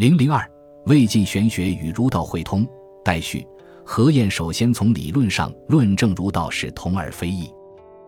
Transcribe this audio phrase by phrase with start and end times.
[0.00, 0.42] 零零二，
[0.86, 2.66] 魏晋玄学与儒道会通。
[3.04, 3.46] 待续。
[3.84, 7.44] 何晏首先从理论上论证儒道是同而非异。《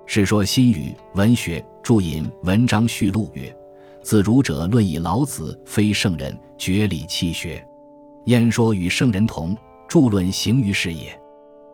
[0.07, 3.55] 世说新语·文学》注引文章序录曰
[4.01, 7.63] ：“自儒者论以老子非圣人，绝理气学。
[8.25, 9.55] 晏说与圣人同，
[9.87, 11.15] 著论行于世也。”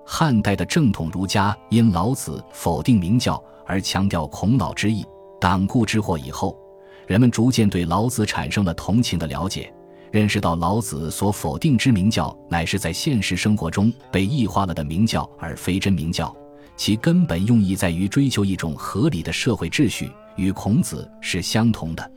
[0.04, 5.06] 汉代的正统儒家因老子否定明教而强调孔老之意，
[5.40, 6.58] 党锢之祸以后，
[7.06, 9.72] 人们逐渐对老子产生了同情的了解。
[10.10, 16.34] 认识到老子所否定之明教，乃是在现实生活中被异化了的明教，而非真明教。
[16.76, 22.12] 其根本用意在于追求一种合理的社会秩序，与孔子是相同的。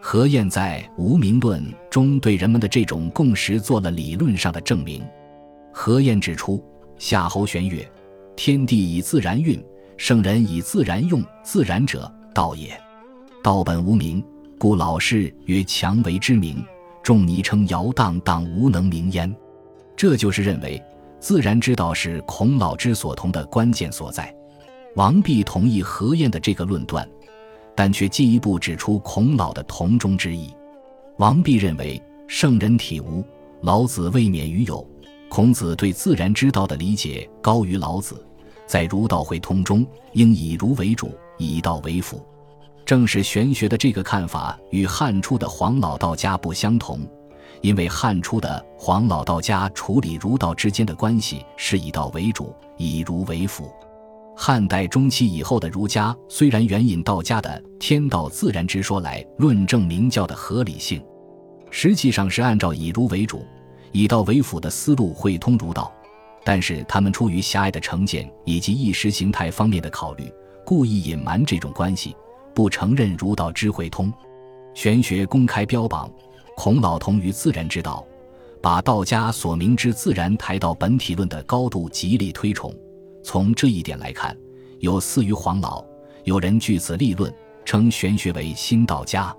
[0.00, 5.02] 何晏在《无名论》中对人们的这种共识做了理论上的证明。
[5.72, 6.64] 何晏指出：
[6.98, 7.86] 夏侯玄曰
[8.34, 9.62] ：“天地以自然运，
[9.96, 11.22] 圣人以自然用。
[11.42, 12.80] 自然者，道也。
[13.42, 14.24] 道本无名，
[14.56, 16.64] 故老氏曰：强为之名。”
[17.08, 19.34] 众拟称尧荡荡无能名焉，
[19.96, 20.78] 这就是认为
[21.18, 24.30] 自然之道是孔老之所同的关键所在。
[24.94, 27.08] 王弼同意何晏的这个论断，
[27.74, 30.52] 但却进一步指出孔老的同中之意。
[31.16, 33.24] 王弼认为圣人体无，
[33.62, 34.86] 老子未免于有。
[35.30, 38.22] 孔子对自然之道的理解高于老子，
[38.66, 39.82] 在儒道会通中
[40.12, 42.22] 应以儒为主，以道为辅。
[42.88, 47.06] 正是玄学的这个看法与汉初的黄老道家不相同，
[47.60, 53.70] 因为汉初的黄老道家处理儒道之间的关系是以道为主，以儒为辅。
[54.34, 61.04] 汉代中期以后的儒家虽然援引道家的天道自然之说来论证明教的合理性，
[61.70, 63.44] 实际上是按照以儒为主、
[63.92, 65.92] 以道为辅的思路汇通儒道，
[66.42, 70.32] 但是他们出于狭隘的成见以及意识形态方面的考虑，
[70.64, 72.16] 故意隐瞒这种关系。
[72.54, 74.12] 不承认儒道之会通，
[74.74, 76.10] 玄学公开标榜
[76.56, 78.04] 孔老同于自然之道，
[78.60, 82.74] 把道家所明之自然抬到本体论的高度，极力推崇。
[83.22, 84.36] 从这一点来看，
[84.80, 85.84] 有似于黄老，
[86.24, 87.32] 有人据此立论，
[87.64, 89.34] 称玄学为新道家。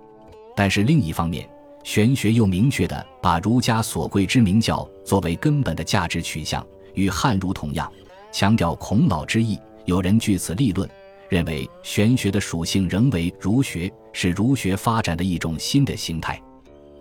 [0.56, 1.50] 但是另一方面，
[1.84, 7.92] 玄学又明确地把儒家所贵之明教作为根本的价值取向，与汉儒同样，
[8.32, 9.58] 强调孔老之意。
[9.86, 10.88] 有人据此立论。
[11.30, 16.42] 认为玄学的属性仍为儒学，是儒学发展的一种新的形态。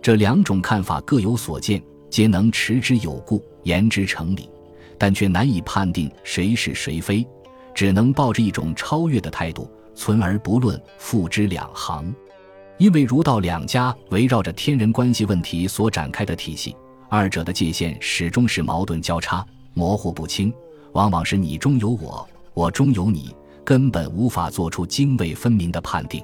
[0.01, 4.49] 这两种看法各有所见，皆能持之有故，言之成理，
[4.97, 7.27] 但却难以判定谁是谁非，
[7.73, 12.13] 只能抱着一种超越的态度，存而不论，付之两行。
[12.77, 16.75] 因为儒道两家围绕着天人关系问题所展开的体系，
[17.09, 20.53] 二者的界限始终是矛盾交叉、模糊不清，
[20.93, 23.35] 往往是你中有我，我中有你。
[23.63, 26.23] 根本无法做出泾渭分明的判定。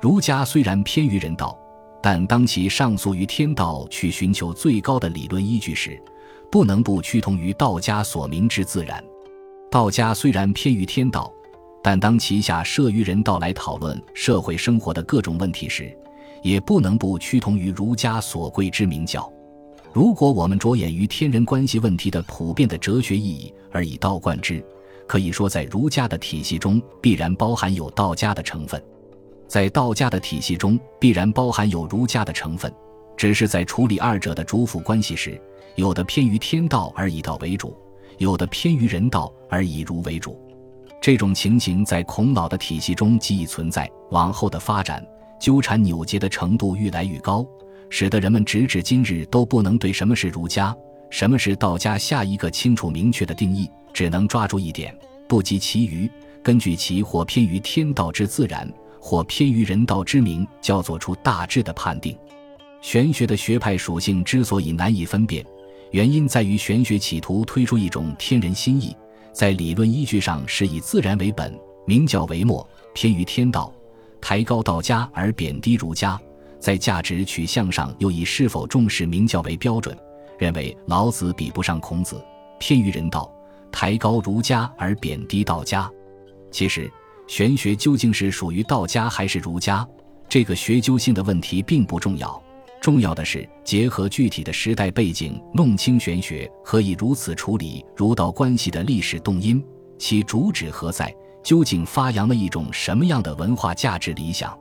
[0.00, 1.58] 儒家虽然偏于人道，
[2.02, 6.00] 但当其上诉于天道去寻求最高的理论依据时，
[6.50, 9.02] 不能不趋同于道家所明之自然。
[9.70, 11.32] 道家虽然偏于天道，
[11.82, 15.96] 但当其下设于人道来讨论社会生活的各种问题时，
[16.42, 19.30] 也不能不趋同于儒家所贵之明教。
[19.92, 24.64] 如果我们着眼于天人关系问题的普遍的哲学意义而以道贯之，
[25.10, 28.80] 可以说，在儒家的体系中必然包含有道家的成分，
[29.48, 32.72] 在道家的体系中必然包含有儒家的成分，
[33.16, 35.36] 只是在处理二者的主辅关系时，
[35.74, 37.76] 有的偏于天道而以道为主，
[38.18, 40.40] 有的偏于人道而以儒为主。
[41.02, 45.04] 这种情形在孔老的体系中既已存在，往后的发展
[45.40, 47.44] 纠缠扭结的程度愈来愈高，
[47.88, 50.72] 使得人们直至今日都不能对什么是儒家，
[51.10, 53.68] 什么是道家下一个清楚明确的定义。
[53.92, 54.96] 只能抓住一点，
[55.28, 56.10] 不及其余。
[56.42, 58.66] 根据其或偏于天道之自然，
[58.98, 62.16] 或偏于人道之名，叫做出大致的判定。
[62.80, 65.44] 玄学的学派属性之所以难以分辨，
[65.90, 68.96] 原因在于玄学企图推出一种天人心意，
[69.32, 73.70] 在理论依据上是以自然为本，明教为末，偏于天道，
[74.18, 76.18] 抬高道家而贬低儒家；
[76.58, 79.94] 在价值取向上又以是否重视明教为标准，
[80.38, 82.24] 认为老子比不上孔子，
[82.58, 83.30] 偏于人道。
[83.70, 85.90] 抬高儒家而贬低道家，
[86.50, 86.90] 其实
[87.26, 89.86] 玄学究竟是属于道家还是儒家，
[90.28, 92.42] 这个学究性的问题并不重要。
[92.80, 99.62] 重要的是结合具体的时代背景，弄清玄学何以如此处理儒道关系的历史动因，
[99.98, 104.58] 其主旨何在，究竟发扬了一种什么样的文化价值理想。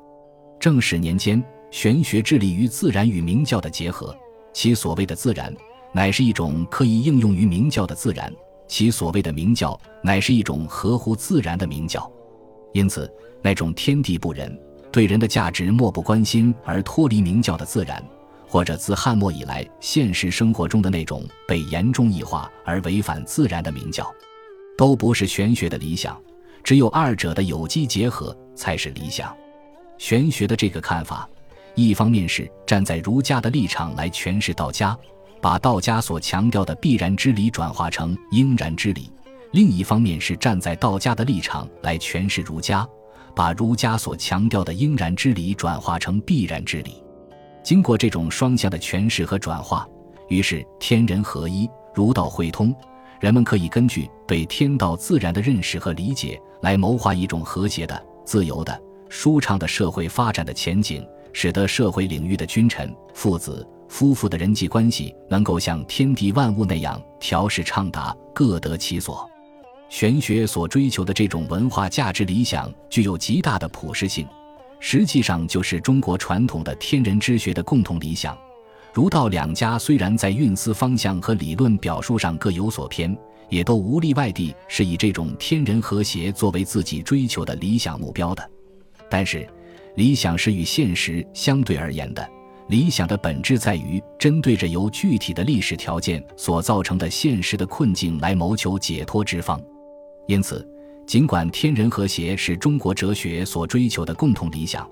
[0.59, 1.41] 正史年间，
[1.71, 4.13] 玄学致力于自然与明教的结合，
[4.51, 5.55] 其所谓的自然，
[5.93, 8.29] 乃是一种可以应用于明教的自然。
[8.69, 12.09] 其所谓的明教，乃是一种合乎自然的明教，
[12.71, 13.11] 因此，
[13.41, 14.57] 那种天地不仁、
[14.91, 18.01] 对人的价值漠不关心而脱离明教的自然，
[18.47, 24.09] 或者自汉末以来现实生活中的那种被严重异化而违反自然的明教，
[24.77, 26.17] 都不是玄学的理想。
[26.63, 29.35] 只有二者的有机结合才是理想。
[29.97, 31.27] 玄学的这个看法，
[31.73, 34.95] 一方面是站在儒家的立场来诠释道家，
[35.41, 39.03] 把道家所强调的必然之理转化成应然之理；
[39.51, 42.87] 另一方面是站在道家的立场来诠释儒家，
[43.35, 47.01] 把儒家所强调的应然之理转化成必然之理。
[47.63, 49.87] 经过这种双向的诠释和转化，
[50.27, 52.75] 于是天人合一，儒道汇通。
[53.19, 69.29] 人们可以根据对天道自然的认识和理解，来谋划一种和谐的、自由的、舒畅的社会发展的前景，使得社会领域的君臣、父子、夫妇的人际关系能够像天地万物那样调试畅达，各得其所。
[69.89, 74.25] 玄学所追求的这种文化价值理想，具有极大的普适性。
[74.79, 78.37] 实际上就是中国传统的天人之学的共同理想。
[78.93, 83.17] 儒道两家虽然在运思方向和理论表述上各有所偏，
[83.49, 88.49] 也都无例外地是以这种天人和谐作为自己追求的理想目标的。
[89.09, 89.47] 但是，
[89.95, 92.29] 理想是与现实相对而言的。
[92.69, 99.61] 理想的本质在于针对着由具体的历史条件所造成的现实的困境来谋求解脱之方。
[100.25, 100.67] 因此。
[101.07, 104.87] 尽管天人和谐是中国哲学所追求的共同理想，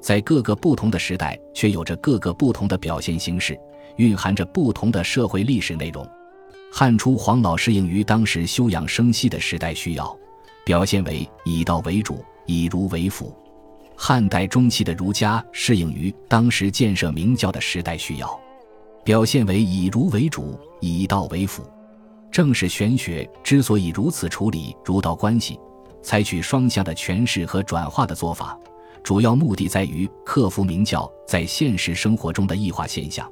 [0.00, 3.58] 在各个不同的时代却有着各个不同的表现形式，
[3.96, 6.06] 蕴含着不同的社会历史内容。
[6.70, 10.14] 汉初黄老适应于当时休养生息的时代需要，
[10.62, 13.34] 表现为以道为主，以儒为辅；
[13.96, 18.40] 汉代中期的儒家适应于当时建设明教的时代需要，
[19.04, 21.62] 表现为以儒为主，以道为辅。
[22.30, 25.58] 正是玄学之所以如此处理儒道关系，
[26.02, 28.58] 采取双向的诠释和转化的做法，
[29.02, 33.30] 主要目的在于克服明教在现实生活中的异化现象，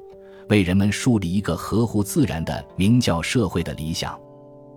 [0.51, 4.19] 为人们树立一个合乎自然的明教社会的理想。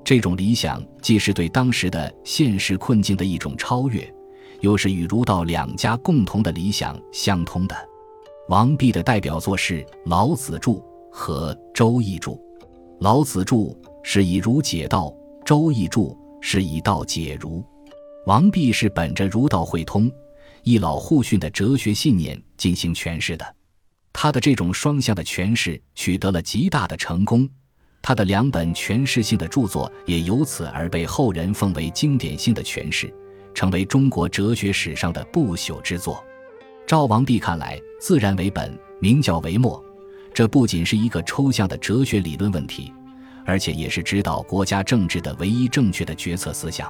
[0.05, 4.09] 这种理想既是对当时的现实困境的一种超越，
[4.63, 7.75] 又是与儒道两家共同的理想相通的。
[8.49, 10.79] 王弼的代表作是《老子注》
[11.11, 12.31] 和《周易注》。
[12.99, 13.77] 《老子注》。
[14.05, 15.05] 是以儒解道，
[15.45, 16.09] 《周易注》
[16.41, 17.63] 是以道解儒。
[18.25, 20.11] 王弼是本着儒道会通、
[20.63, 23.55] 一老互训的哲学信念进行诠释的。
[24.11, 27.49] 他的这种双向的诠释取得了极大的成功，
[28.01, 33.09] 他的两本诠释性的著作也由此而被后人奉为经典性的诠释，
[33.53, 36.23] 成为中国哲学史上的不朽之作。
[36.85, 39.83] 赵王弼看来，自然为本，明教为末，
[40.33, 42.91] 这不仅是一个抽象的哲学理论问题。
[43.45, 46.89] 而且也是指导国家政治的唯一正确的决策思想。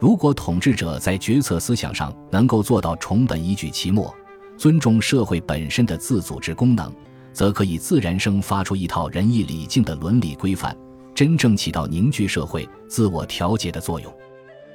[0.00, 4.12] 如果统治者在决策思想上能够做到重本依据其末，
[4.56, 6.92] 尊重社会本身的自组织功能，
[7.32, 10.76] 则可以自然生发出一套仁义礼敬的伦理规范，
[11.14, 14.12] 真正起到凝聚社会、自我调节的作用。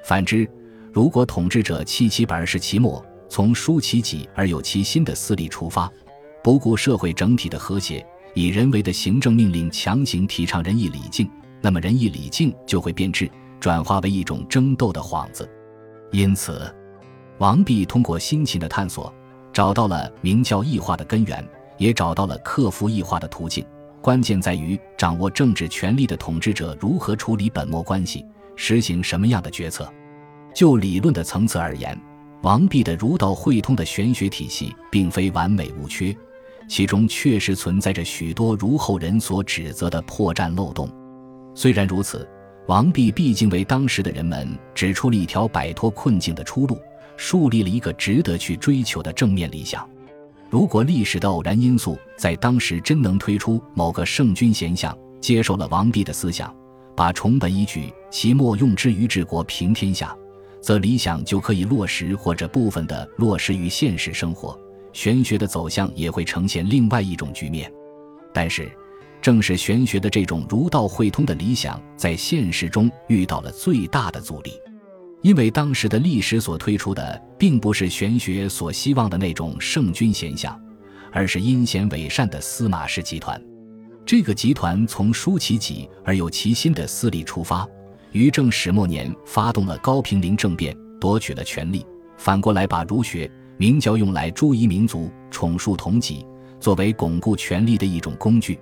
[0.06, 0.50] 反之，
[0.94, 5.90] 如果统治者弃其本而视其末，从疏其己而有其心的私利出发，
[6.44, 8.06] 不顾社会整体的和谐。
[8.34, 11.30] 以人为的行政命令强行提倡仁义礼敬，
[11.62, 13.30] 那么仁义礼敬就会变质，
[13.60, 15.50] 转化为一种争斗的幌子。
[16.12, 16.74] 因此，
[17.40, 19.14] 王弼通过辛勤的探索，
[19.52, 21.46] 找到了明教异化的根源，
[21.78, 23.66] 也找到了克服异化的途径。
[24.02, 29.92] 关键在于掌握政治权力的统治者如何处理本末关系，实行什么样的决策。
[30.54, 32.00] 就理论的层次而言，
[32.42, 36.16] 王弼的儒道会通的玄学体系并非完美无缺。
[36.68, 40.90] 其中确实存在着许多如后人所指责的破绽漏洞。
[41.54, 42.28] 虽然如此，
[42.68, 46.78] 王弼毕竟为当时的人们指出了一条摆脱困境的出路，
[47.18, 49.86] 树立了一个值得去追求的正面理想。
[50.50, 56.56] 如果历史的偶然因素在当时真能推出某个圣君贤相接受了王弼的思想，
[56.96, 60.16] 把崇本依据其末用之于治国平天下，
[60.62, 64.58] 则理想就可以落实或者部分的落实于现实生活。
[64.94, 67.72] 玄学的走向也会呈现另外一种局面，
[68.34, 68.70] 但是，
[69.22, 74.52] 正是玄学的这种儒道汇通的理想，在现实中遇到了最大的阻力，
[75.22, 80.60] 因为当时的历史所推出的，并不是玄学所希望的那种圣君贤相，
[81.12, 83.42] 而是阴险伪善的司马氏集团。
[84.06, 87.66] 这个集团从疏其己而有其心的私利出发，
[88.12, 91.86] 于正始末年发动了高平陵政变，夺取了权力，
[92.18, 93.30] 反过来把儒学。
[93.58, 96.26] 明教用来诛夷民族、宠树同己，
[96.60, 98.60] 作为巩固权力的一种工具。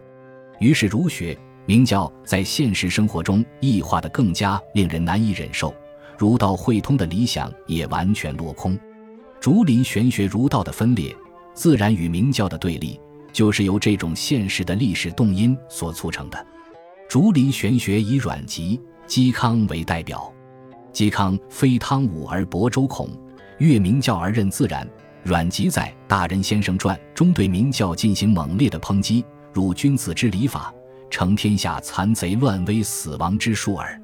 [0.59, 5.73] 于是，儒学、明教在现实生活中异化的更加令人难以忍受，
[6.17, 8.77] 儒道汇通的理想也完全落空。
[9.39, 11.15] 竹林玄学儒道的分裂，
[11.53, 12.99] 自然与明教的对立，
[13.31, 16.45] 就是由这种现实的历史动因所促成的。
[17.07, 18.77] 竹林玄学以阮籍、
[19.09, 20.31] 嵇康为代表。
[20.93, 23.09] 嵇康非汤武而薄周孔，
[23.57, 24.87] 越明教而任自然。
[25.23, 30.71] 阮籍在《大人先生传》中对明教进行猛烈的抨击，如君子之礼法，
[31.09, 33.99] 成天下残贼乱威死亡之数耳。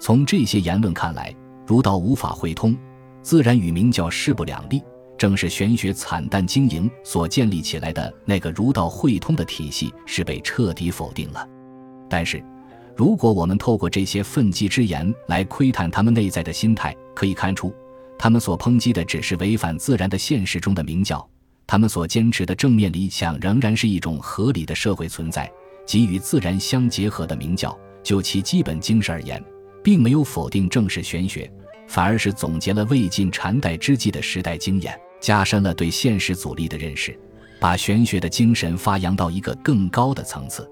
[0.00, 1.34] 从这些言论看来，
[1.66, 2.74] 儒道无法会通，
[3.22, 4.82] 自然与明教势不两立。
[5.18, 11.46] 正是玄学惨淡经营所建立起来的那个儒道会通的体系，是被彻底否定了。
[12.08, 12.42] 但是，
[12.98, 17.72] 如果我们透过这些愤激之言来窥探他们内在的心态，可以看出，
[18.18, 21.24] 他们所抨击的只是违反自然的现实中的明教，
[21.64, 25.48] 他们所坚持的正面理想仍然是一种合理的社会存在，
[25.86, 27.78] 即与自然相结合的明教。
[28.02, 29.40] 就其基本精神而言，
[29.84, 31.48] 并没有否定正式玄学，
[31.86, 34.98] 反而是总结了魏晋禅代之际的时代经验。
[35.20, 37.16] 加深了对现实阻力的认识，
[37.60, 40.68] 把玄学的精神发扬到一个更高的层次。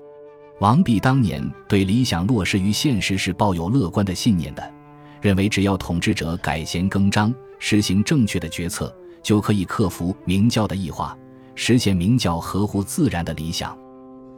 [0.58, 4.74] 王弼当年对理想落实于现实是抱有乐观的信念的，
[5.20, 11.16] 认为只要统治者改弦更张，实行正确的决策，就可以克服明教的异化，
[11.54, 13.76] 实现明教合乎自然的理想。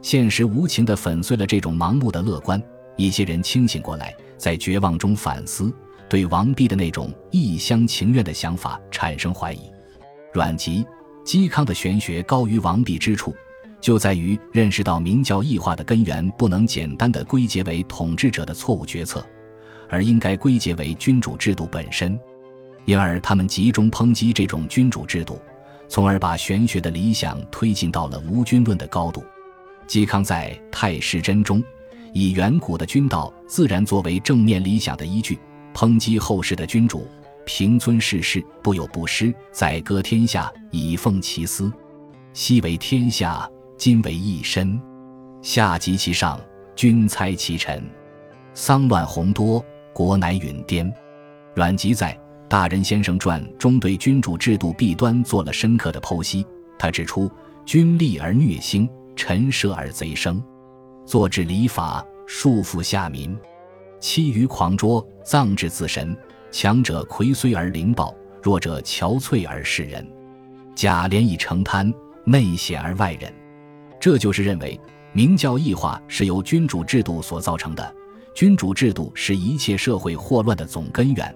[0.01, 2.61] 现实无情地粉碎了这种盲目的乐观，
[2.97, 5.73] 一些人清醒过来，在绝望中反思，
[6.09, 9.61] 对王弼的那种一厢情愿的想法产生怀疑。
[10.33, 10.85] 阮籍、
[11.25, 13.33] 嵇康的玄学高于王弼之处，
[13.81, 19.25] 就在于认识到明教异化的根源不能简单的归结为统治者的错误决策，
[19.89, 22.19] 而应该归结为君主制度本身。
[22.85, 25.39] 因而，他们集中抨击这种君主制度，
[25.87, 29.23] 从而把玄学的理想推进到了无君论的高度。
[29.87, 31.63] 嵇康在《太史箴》中，
[32.13, 35.37] 以远古的君道自然作为正面理想的依据，
[35.73, 37.07] 抨击后世的君主。
[37.45, 41.71] 平尊世事，不有不失；宰割天下，以奉其私。
[42.31, 44.79] 昔为天下，今为一身。
[45.41, 46.37] 下及其上，
[46.75, 47.81] 君猜其臣。
[48.53, 50.93] 丧乱宏多，国乃陨颠。
[51.55, 52.13] 阮籍在
[52.49, 56.45] 《大人先生传》中对君主制度弊端做了深刻的剖析。
[56.77, 57.31] 他指出：
[57.65, 60.43] 君立而虐兴，臣奢而贼生。
[61.05, 63.33] 坐治礼法，束缚下民；
[64.01, 66.15] 欺于狂拙，葬之自神。
[66.51, 70.05] 强者魁虽而灵暴，弱者憔悴而示人。
[70.75, 71.93] 假廉以成贪，
[72.25, 73.33] 内显而外忍。
[73.99, 74.79] 这就是认为
[75.13, 77.95] 明教异化是由君主制度所造成的，
[78.33, 81.35] 君主制度是一切社会祸乱的总根源。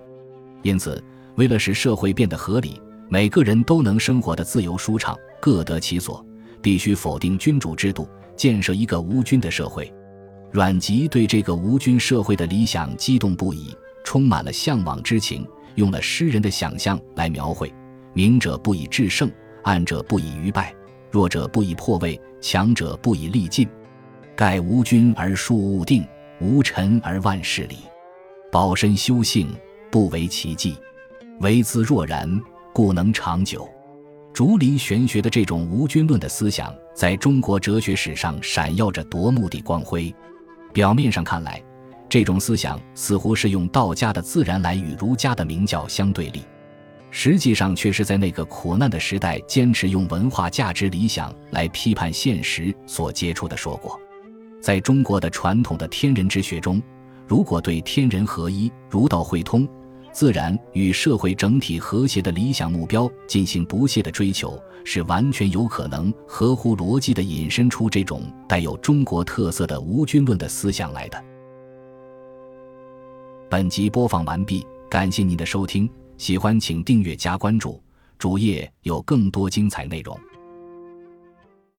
[0.62, 1.04] 因此，
[1.36, 6.26] 为了使社会变得合理，每个人都能生活的自由舒畅，各得其所，
[6.62, 9.92] 必须否定君主制度，建设一个无君的社会。
[10.52, 13.76] 阮籍对这个无君社会的理想激动不已。
[14.06, 17.74] 充满了向往之情，用了诗人的想象来描绘：
[18.14, 19.32] 明者不以制胜，
[19.64, 20.76] 暗者不以愚败，
[21.14, 23.70] 弱者不以破位，强者不以力尽。
[24.36, 26.04] 盖无君而庶物定，
[26.42, 27.78] 无臣而万事理。
[28.52, 29.56] 保身修性，
[29.92, 30.76] 不为其计，
[31.40, 32.28] 为兹若然，
[32.74, 33.70] 故能长久。
[34.34, 40.12] 竹林玄学的这种无君论的思想，在中国哲学史上闪耀着夺目的光辉。
[40.74, 41.62] 表面上看来，
[42.10, 46.42] 这种思想似乎是用道家的自然来与儒家的明教相对立，
[47.16, 53.98] 实际上却是在那个苦难的时代坚持用文化价值理想来批判现实所接触的说过。
[54.60, 56.82] 在中国的传统的天人之学中，
[57.28, 59.68] 如果对天人合一、儒道会通、
[60.12, 71.24] 自然与社会整体和谐的理想目标进行不懈的追求，是完全有可能合乎逻辑的引申出这种带有中国特色的无君论的思想来的。
[73.52, 77.82] 本集播放完毕，感谢您的收听，喜欢请订阅加关注，
[78.18, 80.18] 主页有更多精彩内容。